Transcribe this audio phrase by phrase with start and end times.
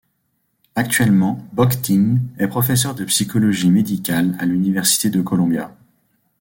[0.73, 5.75] Actuellement, Bockting est professeur de psychologie médicale à l'université de Columbia.